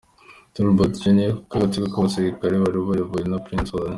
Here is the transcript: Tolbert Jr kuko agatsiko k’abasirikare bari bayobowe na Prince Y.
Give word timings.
Tolbert 0.53 0.93
Jr 1.01 1.31
kuko 1.37 1.53
agatsiko 1.57 1.87
k’abasirikare 1.93 2.53
bari 2.63 2.79
bayobowe 2.87 3.25
na 3.31 3.41
Prince 3.45 3.73
Y. 3.85 3.89